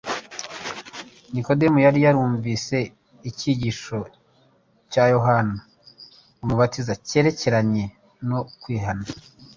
[1.33, 2.77] Nikodemu yari yarumvise
[3.29, 3.99] icyigisho
[4.91, 5.57] cya Yohana
[6.43, 7.83] Umubatiza cyerekeranye
[8.29, 9.05] no kwihana